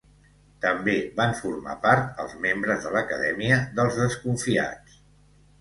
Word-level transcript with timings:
També 0.63 0.95
van 1.19 1.35
formar 1.41 1.75
part 1.83 2.23
els 2.25 2.33
membres 2.47 2.83
de 2.89 2.95
l'Acadèmia 2.97 3.61
dels 3.81 4.01
Desconfiats. 4.07 5.01